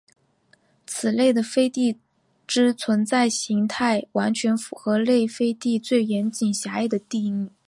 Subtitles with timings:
[0.87, 1.99] 此类的飞地
[2.47, 7.51] 之存在型态完全符合内飞地最严谨狭义的定义。